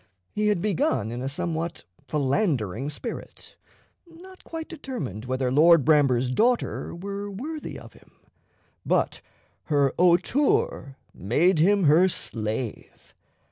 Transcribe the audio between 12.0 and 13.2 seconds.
slave.